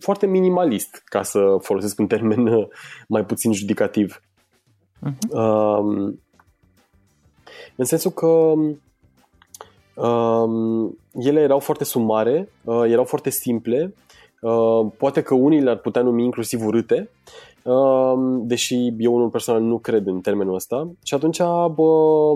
[0.00, 2.66] foarte minimalist, ca să folosesc un termen uh,
[3.08, 4.20] mai puțin judicativ.
[5.06, 5.30] Uh-huh.
[5.30, 6.20] Um,
[7.76, 8.52] în sensul că
[10.06, 13.94] um, ele erau foarte sumare, uh, erau foarte simple,
[14.40, 17.10] uh, poate că unii le-ar putea numi inclusiv urâte,
[17.62, 20.90] uh, deși eu unul personal nu cred în termenul ăsta.
[21.02, 21.38] Și atunci
[21.74, 22.32] bă,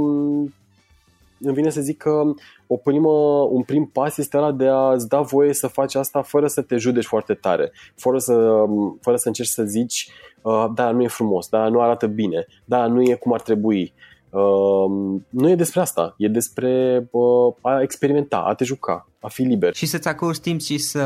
[1.40, 2.22] îmi vine să zic că
[2.66, 3.10] o primă,
[3.50, 6.76] un prim pas este ăla de a-ți da voie să faci asta fără să te
[6.76, 8.64] judeci foarte tare, fără să,
[9.00, 10.10] fără să încerci să zici
[10.42, 13.92] uh, da, nu e frumos, da, nu arată bine, da, nu e cum ar trebui,
[14.30, 19.42] Uh, nu e despre asta, e despre uh, a experimenta, a te juca, a fi
[19.42, 19.74] liber.
[19.74, 21.04] Și să-ți acorzi timp și să,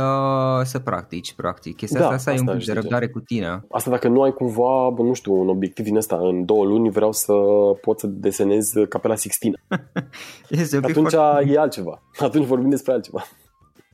[0.65, 1.77] să practici, practic.
[1.77, 3.65] Chestia da, asta, asta e un pic de răbdare cu tine.
[3.71, 7.13] Asta dacă nu ai cumva, nu știu, un obiectiv din ăsta, în două luni vreau
[7.13, 7.33] să
[7.81, 9.59] pot să desenez capela Sixtina.
[10.83, 11.51] Atunci foarte...
[11.51, 12.03] e altceva.
[12.19, 13.25] Atunci vorbim despre altceva.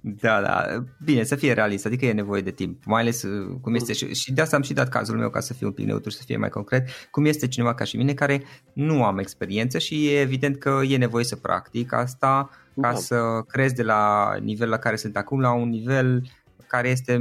[0.01, 0.85] Da, da.
[1.05, 2.85] Bine, să fie realist, adică e nevoie de timp.
[2.85, 5.41] Mai ales uh, cum este și, și de asta am și dat cazul meu ca
[5.41, 6.89] să fie un pic neutru, să fie mai concret.
[7.11, 10.97] Cum este cineva ca și mine care nu am experiență și e evident că e
[10.97, 12.95] nevoie să practic asta ca da.
[12.95, 16.23] să crezi de la nivel la care sunt acum la un nivel
[16.67, 17.19] care este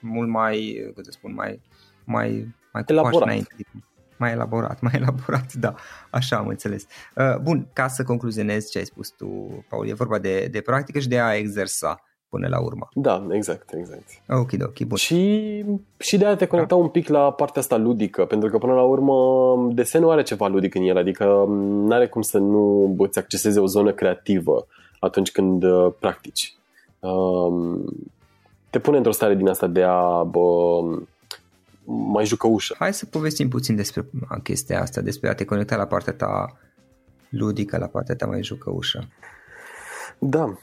[0.00, 1.60] mult mai, cum să spun, mai,
[2.04, 3.22] mai, mai elaborat.
[3.22, 3.54] Înainte.
[4.18, 5.74] Mai elaborat, mai elaborat, da,
[6.10, 6.86] așa am înțeles.
[7.16, 9.26] Uh, bun, ca să concluzionez ce ai spus tu,
[9.68, 12.88] Paul, e vorba de, de practică și de a exersa până la urmă.
[12.94, 14.08] Da, exact, exact.
[14.28, 14.96] Ok, ok, bun.
[14.96, 15.64] Și,
[15.98, 16.80] și de a te conecta da.
[16.80, 19.14] un pic la partea asta ludică, pentru că până la urmă
[19.72, 23.66] desenul are ceva ludic în el, adică nu are cum să nu îți acceseze o
[23.66, 24.66] zonă creativă
[25.00, 26.54] atunci când uh, practici.
[27.00, 27.84] Um,
[28.70, 30.80] te pune într-o stare din asta de a bă,
[31.90, 32.74] mai jucă ușă.
[32.78, 34.10] Hai să povestim puțin despre
[34.42, 36.56] chestia asta, despre a te conecta la partea ta
[37.28, 39.08] ludică, la partea ta mai jucă ușă.
[40.18, 40.58] Da,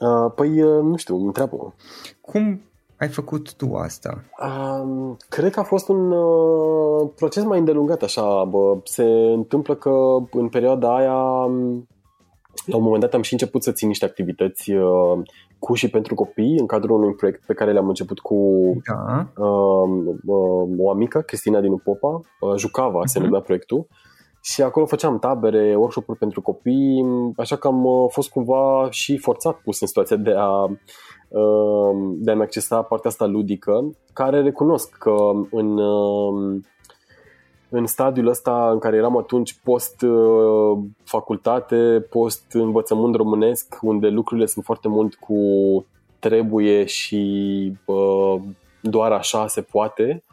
[0.00, 1.74] Uh, păi, uh, nu știu, întreabă.
[2.20, 2.60] Cum
[2.98, 4.24] ai făcut tu asta?
[4.42, 8.44] Uh, cred că a fost un uh, proces mai îndelungat, așa.
[8.44, 8.78] Bă.
[8.84, 11.50] Se întâmplă că în perioada aia,
[12.66, 15.18] la un moment dat am și început să țin niște activități uh,
[15.58, 18.36] cu și pentru copii în cadrul unui proiect pe care le-am început cu
[18.84, 19.28] da.
[19.44, 19.88] uh,
[20.24, 23.06] uh, o amică, Cristina din Popa, uh, Jucava uh-huh.
[23.06, 23.26] se mhm.
[23.26, 23.86] numea proiectul
[24.42, 27.04] și acolo făceam tabere, workshop-uri pentru copii,
[27.36, 30.62] așa că am uh, fost cumva și forțat pus în situația de a
[31.28, 35.14] uh, de a-mi accesa partea asta ludică, care recunosc că
[35.50, 36.60] în, uh,
[37.70, 45.14] în stadiul ăsta în care eram atunci post-facultate, post-învățământ românesc, unde lucrurile sunt foarte mult
[45.14, 45.36] cu
[46.18, 47.72] trebuie și
[48.80, 50.24] doar așa se poate,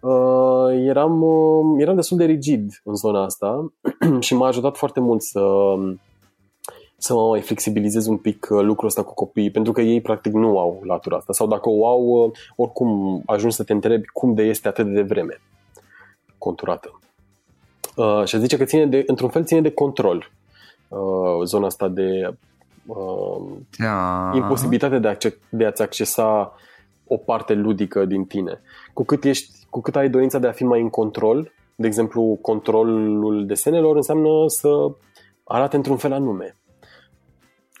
[0.00, 3.72] uh, eram, uh, eram destul de rigid în zona asta
[4.20, 5.74] și m-a ajutat foarte mult să,
[6.96, 10.32] să mă mai flexibilizez un pic uh, lucrul ăsta cu copiii, pentru că ei practic
[10.32, 11.32] nu au latura asta.
[11.32, 15.02] Sau dacă o au, uh, oricum ajungi să te întrebi cum de este atât de
[15.02, 15.40] vreme
[16.38, 17.00] conturată.
[17.96, 20.30] Uh, și zice că ține de, într-un fel ține de control
[20.88, 22.36] uh, zona asta de
[22.86, 23.42] uh,
[23.78, 24.30] da.
[24.34, 25.16] imposibilitate de, a,
[25.48, 26.52] de a-ți accesa
[27.06, 28.60] o parte ludică din tine.
[28.92, 32.38] Cu cât, ești, cu cât ai dorința de a fi mai în control, de exemplu,
[32.42, 34.68] controlul desenelor înseamnă să
[35.44, 36.56] arate într-un fel anume.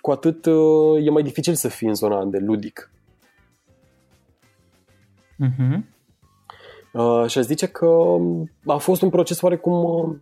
[0.00, 2.90] Cu atât uh, e mai dificil să fii în zona de ludic.
[5.44, 5.97] Uh-huh.
[6.92, 8.16] Uh, și aș zice că
[8.66, 10.16] a fost un proces oarecum uh,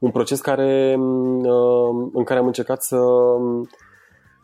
[0.00, 2.98] un proces care, uh, în care am încercat să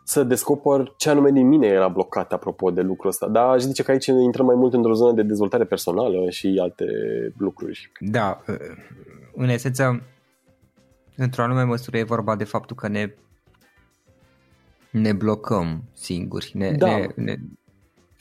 [0.03, 3.27] să descoper ce anume din mine era blocat apropo de lucrul ăsta.
[3.27, 6.85] Dar aș zice că aici intrăm mai mult într-o zonă de dezvoltare personală și alte
[7.37, 7.91] lucruri.
[7.99, 8.43] Da,
[9.35, 10.01] în esență,
[11.15, 13.13] într-o anume măsură e vorba de faptul că ne
[14.91, 16.51] ne blocăm singuri.
[16.53, 16.97] Ne, da.
[16.97, 17.35] ne, ne,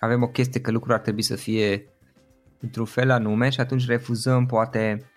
[0.06, 1.86] avem o chestie că lucrurile ar trebui să fie
[2.60, 5.10] într-un fel anume și atunci refuzăm poate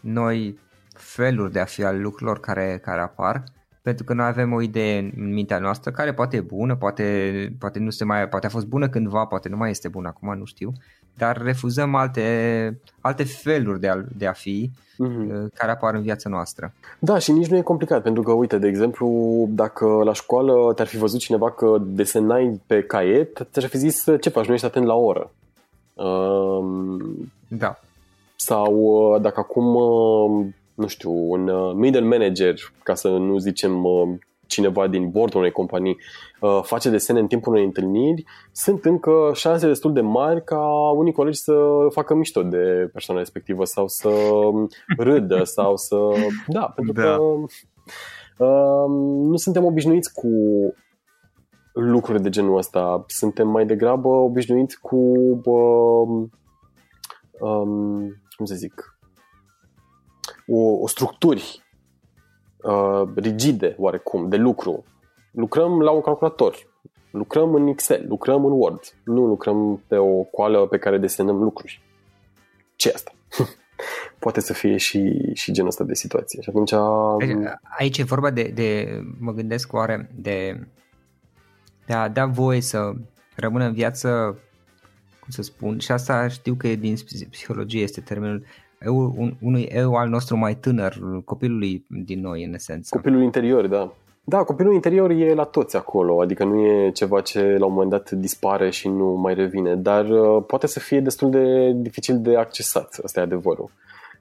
[0.00, 0.58] noi
[0.94, 3.44] feluri de a fi al lucrurilor care, care apar
[3.82, 7.78] pentru că noi avem o idee în mintea noastră care poate e bună, poate, poate
[7.78, 10.44] nu se mai, poate a fost bună cândva, poate nu mai este bună acum, nu
[10.44, 10.72] știu,
[11.16, 15.46] dar refuzăm alte, alte feluri de a, de a fi mm-hmm.
[15.54, 16.72] care apar în viața noastră.
[16.98, 19.08] Da, și nici nu e complicat, pentru că, uite, de exemplu,
[19.50, 24.28] dacă la școală te-ar fi văzut cineva că desenai pe caiet, ți-ar fi zis ce
[24.28, 25.30] faci, nu ești atent la oră.
[25.94, 27.80] Um, da.
[28.36, 33.84] Sau uh, dacă acum uh, nu știu, un uh, middle manager, ca să nu zicem
[33.84, 34.08] uh,
[34.52, 35.96] cineva din bordul unei companii
[36.40, 41.12] uh, face desene în timpul unei întâlniri, sunt încă șanse destul de mari ca unii
[41.12, 41.54] colegi să
[41.88, 44.10] facă mișto de persoana respectivă sau să
[44.96, 45.96] râdă sau să...
[46.46, 47.02] Da, pentru da.
[47.02, 47.18] că
[48.44, 48.88] uh,
[49.28, 50.28] nu suntem obișnuiți cu
[51.72, 53.04] lucruri de genul ăsta.
[53.06, 54.96] Suntem mai degrabă obișnuiți cu
[55.44, 56.28] uh,
[57.40, 58.98] um, cum să zic
[60.46, 61.61] o, o structuri
[62.62, 64.84] uh, rigide, oarecum, de lucru.
[65.30, 66.56] Lucrăm la un calculator,
[67.10, 71.82] lucrăm în Excel, lucrăm în Word, nu lucrăm pe o coală pe care desenăm lucruri.
[72.76, 73.12] ce asta?
[74.18, 76.40] Poate să fie și, și genul ăsta de situație.
[76.42, 76.72] Și atunci...
[77.78, 80.66] Aici e vorba de, de mă gândesc oare, de,
[81.86, 82.92] de a da voie să
[83.36, 84.38] rămână în viață,
[85.20, 86.96] cum să spun, și asta știu că e din
[87.30, 88.44] psihologie, este termenul
[88.84, 92.96] eu, un, unui eu al nostru mai tânăr, copilului din noi, în esență.
[92.96, 93.92] Copilul interior, da.
[94.24, 97.90] Da, copilul interior e la toți acolo, adică nu e ceva ce la un moment
[97.90, 102.36] dat dispare și nu mai revine, dar uh, poate să fie destul de dificil de
[102.36, 103.70] accesat, asta e adevărul.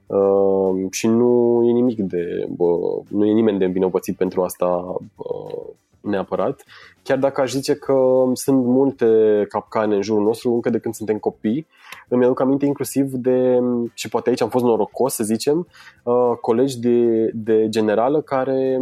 [0.06, 2.66] Uh, și nu e nimic de, bă,
[3.08, 5.68] nu e nimeni de învinovățit pentru asta uh,
[6.02, 6.64] neapărat,
[7.04, 7.96] chiar dacă aș zice că
[8.34, 9.06] sunt multe
[9.50, 11.68] capcane în jurul nostru încă de când suntem copii.
[12.08, 13.60] Îmi aduc aminte inclusiv de,
[13.94, 15.68] și poate aici am fost norocos să zicem,
[16.04, 18.82] uh, colegi de, de generală care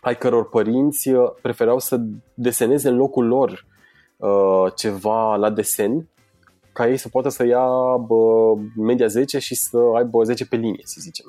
[0.00, 2.00] ai căror părinți uh, preferau să
[2.34, 3.66] deseneze în locul lor
[4.16, 6.06] uh, ceva la desen
[6.72, 7.66] ca ei să poată să ia
[7.96, 11.26] bă, media 10 și să aibă 10 pe linie, să zicem.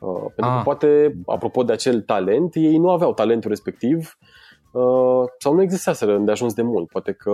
[0.00, 0.56] Uh, pentru ah.
[0.56, 4.18] că poate, apropo de acel talent, ei nu aveau talentul respectiv
[4.72, 6.88] uh, sau nu existaseră de ajuns de mult.
[6.88, 7.32] Poate că...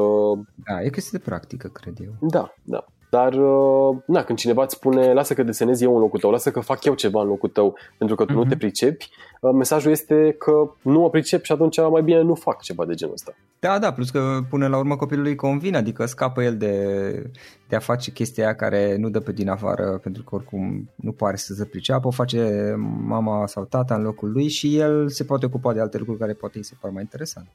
[0.67, 2.12] Da, e chestie de practică, cred eu.
[2.21, 2.85] Da, da.
[3.11, 6.50] Dar, uh, na, când cineva îți spune, lasă că desenez eu în locul tău, lasă
[6.50, 8.34] că fac eu ceva în locul tău, pentru că tu uh-huh.
[8.34, 8.48] nu mhm.
[8.48, 9.09] te pricepi,
[9.40, 12.94] uh, mesajul este că nu mă pricep și atunci mai bine nu fac ceva de
[12.94, 13.34] genul ăsta.
[13.59, 17.30] Da, da, plus că până la urmă copilului convine, adică scapă el de,
[17.68, 21.12] de a face chestia aia care nu dă pe din afară, pentru că oricum nu
[21.12, 25.24] pare să se priceapă, o face mama sau tata în locul lui și el se
[25.24, 27.48] poate ocupa de alte lucruri care poate îi se par mai interesant.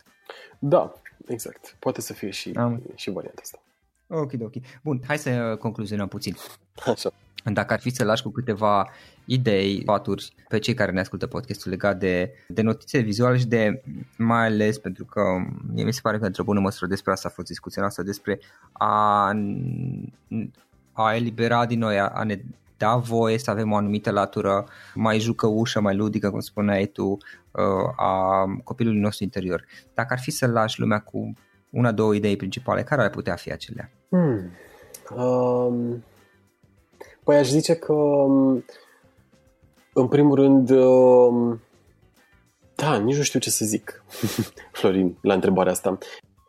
[0.60, 0.94] Da,
[1.28, 1.76] exact.
[1.80, 2.82] Poate să fie și, Am.
[2.96, 3.60] și varianta asta.
[4.14, 4.54] Ok, ok.
[4.84, 6.36] Bun, hai să concluzionăm puțin.
[6.86, 7.12] Așa.
[7.44, 8.90] Dacă ar fi să lași cu câteva
[9.26, 13.82] idei, paturi pe cei care ne ascultă podcastul legat de, de notițe vizuale și de,
[14.18, 15.22] mai ales pentru că
[15.74, 18.40] mi se pare că într-o bună măsură despre asta a fost discuția noastră, despre
[18.72, 19.28] a,
[20.92, 22.42] a elibera din noi, a, a ne
[22.78, 27.94] da voie să avem o anumită latură mai jucăușă, mai ludică, cum spuneai tu, uh,
[27.96, 29.66] a copilului nostru interior.
[29.94, 31.34] Dacă ar fi să lași lumea cu
[31.72, 33.92] una, două idei principale, care ar putea fi acelea?
[34.10, 34.52] Hmm.
[35.18, 36.04] Um,
[37.24, 38.66] păi aș zice că um,
[39.94, 41.62] în primul rând um,
[42.76, 44.04] da, nici nu știu ce să zic
[44.72, 45.98] Florin, la întrebarea asta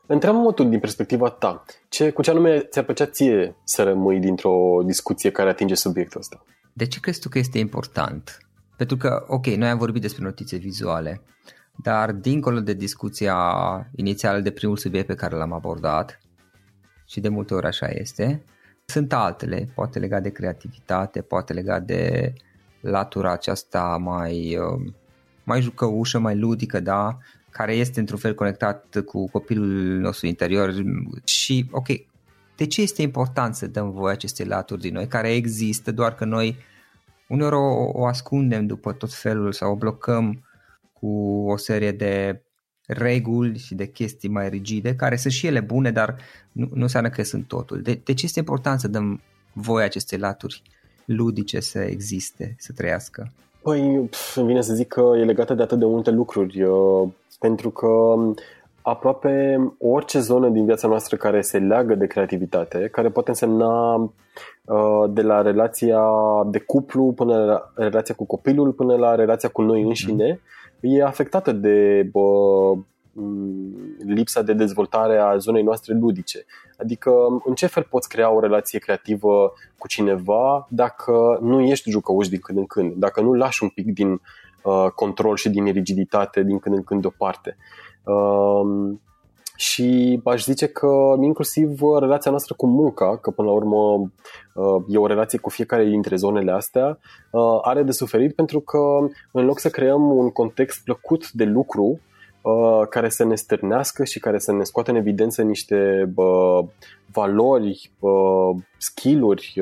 [0.07, 4.83] Întreabă-mă tu din perspectiva ta ce, Cu ce anume ți-ar plăcea ție să rămâi dintr-o
[4.85, 6.45] discuție care atinge subiectul ăsta?
[6.73, 8.39] De ce crezi tu că este important?
[8.77, 11.23] Pentru că, ok, noi am vorbit despre notițe vizuale
[11.77, 13.37] dar dincolo de discuția
[13.95, 16.20] inițială de primul subiect pe care l-am abordat,
[17.07, 18.43] și de multe ori așa este,
[18.85, 22.33] sunt altele, poate legat de creativitate, poate legat de
[22.81, 24.95] latura aceasta mai, um,
[25.45, 27.18] mai jucăușă, mai ludică, da,
[27.51, 30.75] care este într-un fel conectat cu copilul nostru interior.
[31.25, 31.87] Și, ok,
[32.57, 36.25] de ce este important să dăm voie acestei laturi din noi, care există, doar că
[36.25, 36.57] noi
[37.29, 40.45] uneori o, o ascundem după tot felul sau o blocăm
[41.03, 42.42] cu o serie de
[42.86, 46.16] reguli și de chestii mai rigide, care sunt și ele bune, dar
[46.53, 47.80] nu, nu înseamnă că sunt totul.
[47.82, 49.20] De, de ce este important să dăm
[49.53, 50.62] voie acestei laturi
[51.05, 53.32] ludice să existe, să trăiască?
[53.62, 57.09] Păi, pf, îmi vine să zic că e legată de atât de multe lucruri, uh,
[57.38, 57.88] pentru că
[58.82, 65.05] aproape orice zonă din viața noastră care se leagă de creativitate, care poate însemna uh,
[65.09, 66.03] de la relația
[66.46, 71.03] de cuplu până la relația cu copilul, până la relația cu noi înșine, mm-hmm e
[71.03, 72.74] afectată de bă,
[74.07, 76.45] lipsa de dezvoltare a zonei noastre ludice.
[76.76, 77.11] Adică
[77.45, 82.41] în ce fel poți crea o relație creativă cu cineva dacă nu ești jucăuș din
[82.41, 84.20] când în când, dacă nu lași un pic din
[84.62, 87.57] uh, control și din rigiditate din când în când deoparte.
[88.05, 88.93] Uh,
[89.63, 94.11] și aș zice că inclusiv relația noastră cu munca, că până la urmă
[94.55, 96.99] uh, e o relație cu fiecare dintre zonele astea,
[97.31, 98.79] uh, are de suferit pentru că
[99.31, 102.01] în loc să creăm un context plăcut de lucru
[102.43, 106.13] uh, care să ne stârnească și care să ne scoată în evidență niște
[107.13, 107.91] valori,
[108.77, 109.55] skill-uri,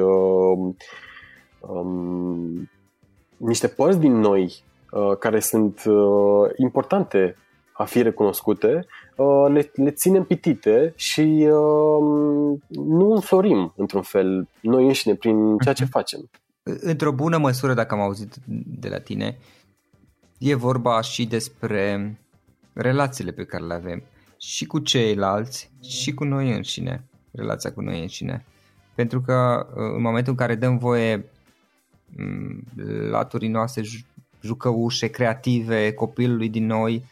[1.61, 2.71] um,
[3.37, 4.65] niște părți din noi
[5.19, 5.83] care sunt
[6.57, 7.37] importante
[7.81, 9.10] a fi recunoscute, uh,
[9.49, 15.83] le, le ținem pitite și uh, nu înflorim, într-un fel, noi înșine prin ceea ce
[15.83, 15.93] mhm.
[15.93, 16.31] facem.
[16.63, 18.35] Într-o bună măsură, dacă am auzit
[18.81, 19.39] de la tine,
[20.39, 22.19] e vorba și despre
[22.73, 24.03] relațiile pe care le avem
[24.39, 28.45] și cu ceilalți și cu noi înșine, relația cu noi înșine.
[28.95, 31.25] Pentru că uh, în momentul în care dăm voie
[32.17, 32.65] mm,
[33.11, 33.83] laturii noastre
[34.41, 37.05] jucăușe, creative, copilului din noi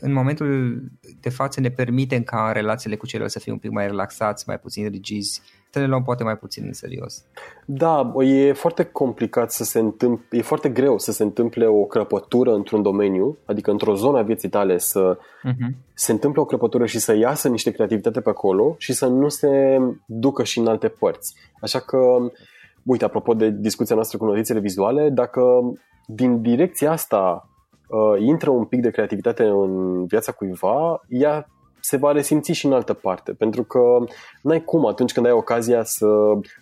[0.00, 0.80] în momentul
[1.20, 4.44] de față ne permitem ca în relațiile cu ceilalți să fim un pic mai relaxați,
[4.46, 7.24] mai puțin rigizi, să ne luăm poate mai puțin în serios.
[7.64, 12.54] Da, e foarte complicat să se întâmple, e foarte greu să se întâmple o crăpătură
[12.54, 15.74] într-un domeniu, adică într-o zonă a vieții tale să uh-huh.
[15.94, 19.78] se întâmple o crăpătură și să iasă niște creativitate pe acolo și să nu se
[20.06, 21.34] ducă și în alte părți.
[21.60, 21.98] Așa că,
[22.82, 25.42] uite, apropo de discuția noastră cu notițele vizuale, dacă
[26.06, 27.49] din direcția asta
[27.90, 31.48] uh, intră un pic de creativitate în viața cuiva, ea
[31.80, 33.80] se va resimți și în altă parte, pentru că
[34.42, 36.06] n-ai cum atunci când ai ocazia să,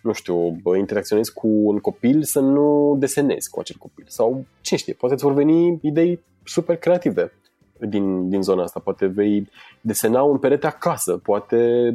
[0.02, 4.04] nu știu, interacționezi cu un copil, să nu desenezi cu acel copil.
[4.08, 7.32] Sau, ce știe, poate îți vor veni idei super creative
[7.78, 8.80] din, din zona asta.
[8.80, 9.48] Poate vei
[9.80, 11.92] desena un perete acasă, poate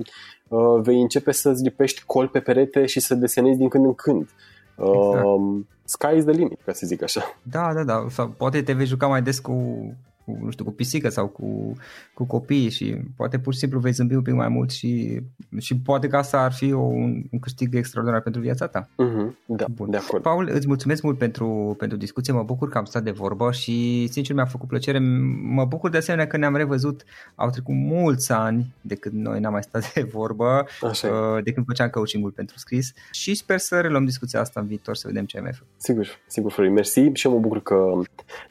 [0.48, 4.30] uh, vei începe să-ți lipești col pe perete și să desenezi din când în când.
[4.78, 5.24] Exact.
[5.26, 7.22] Uh, sky is the limit, ca să zic așa.
[7.44, 8.06] Da, da, da.
[8.10, 9.86] Sau poate te vei juca mai des cu
[10.26, 11.74] cu, nu știu, cu pisică sau cu,
[12.14, 15.22] cu copii și poate pur și simplu vei zâmbi un pic mai mult și,
[15.58, 18.90] și poate că asta ar fi o, un, un câștig extraordinar pentru viața ta.
[18.90, 19.90] Mm-hmm, da, Bun.
[19.90, 20.24] de acord.
[20.24, 24.08] Paul, îți mulțumesc mult pentru, pentru discuție, mă bucur că am stat de vorbă și
[24.08, 25.00] sincer mi-a făcut plăcere.
[25.42, 27.04] Mă bucur de asemenea că ne-am revăzut,
[27.36, 31.08] au trecut mulți ani de când noi n-am mai stat de vorbă, Așa.
[31.08, 34.96] Uh, de când făceam coaching-ul pentru scris și sper să reluăm discuția asta în viitor
[34.96, 35.74] să vedem ce ai mai făcut.
[35.78, 37.92] Sigur, sigur, Florin, mersi și eu mă bucur că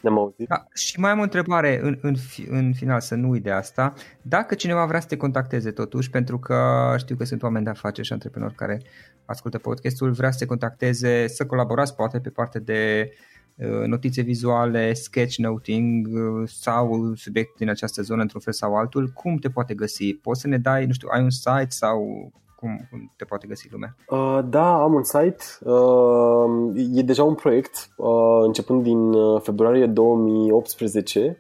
[0.01, 0.49] ne-am auzit.
[0.49, 2.15] Da, și mai am o întrebare în, în,
[2.49, 3.93] în final, să nu uit de asta.
[4.23, 8.07] Dacă cineva vrea să te contacteze totuși, pentru că știu că sunt oameni de afaceri
[8.07, 8.83] și antreprenori care
[9.25, 13.13] ascultă podcastul, vrea să te contacteze, să colaborați poate pe partea de
[13.57, 19.37] uh, notițe vizuale, sketchnoting uh, sau subiect din această zonă într-un fel sau altul, cum
[19.37, 20.15] te poate găsi?
[20.15, 22.31] Poți să ne dai, nu știu, ai un site sau
[22.63, 23.97] cum, cum te poate găsi lumea?
[24.09, 25.45] Uh, da, am un site.
[25.61, 31.39] Uh, e deja un proiect uh, începând din uh, februarie 2018.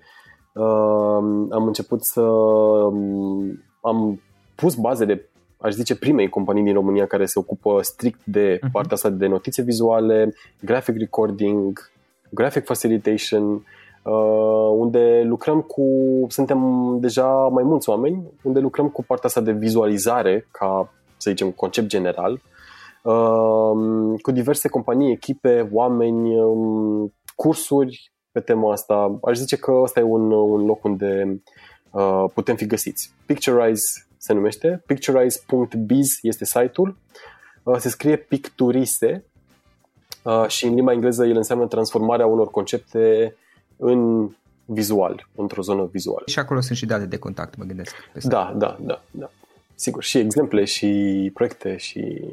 [0.53, 4.21] Uh, am început să um, am
[4.55, 5.27] pus bazele
[5.63, 8.71] aș zice, primei companii din România care se ocupă strict de uh-huh.
[8.73, 11.91] partea asta de notițe vizuale, graphic recording,
[12.31, 13.53] graphic facilitation,
[14.03, 15.87] uh, unde lucrăm cu,
[16.29, 16.61] suntem
[17.01, 21.87] deja mai mulți oameni, unde lucrăm cu partea asta de vizualizare ca să zicem, concept
[21.87, 22.41] general,
[23.03, 29.19] um, cu diverse companii, echipe, oameni, um, cursuri pe tema asta.
[29.23, 31.43] Aș zice că ăsta e un, un loc unde
[31.91, 33.13] uh, putem fi găsiți.
[33.27, 36.97] Picturize se numește, picturize.biz este site-ul,
[37.63, 39.25] uh, se scrie picturise
[40.23, 43.37] uh, și în limba engleză el înseamnă transformarea unor concepte
[43.77, 44.31] în
[44.65, 46.23] vizual, într-o zonă vizuală.
[46.27, 47.95] Și acolo sunt și date de contact, mă gândesc.
[48.23, 49.31] Da, da, da, da.
[49.83, 52.25] Sigur, și exemple și proiecte și...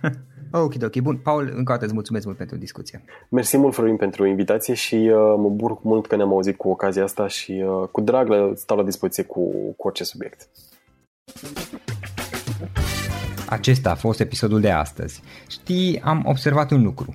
[0.52, 0.96] ok, ok.
[1.00, 1.16] Bun.
[1.16, 3.04] Paul, încă o dată îți mulțumesc mult pentru discuție.
[3.28, 7.02] Mersi mult, Florin, pentru invitație și uh, mă bucur mult că ne-am auzit cu ocazia
[7.02, 10.48] asta și uh, cu drag stau la dispoziție cu, cu orice subiect.
[13.48, 15.22] Acesta a fost episodul de astăzi.
[15.48, 17.14] Știi, am observat un lucru.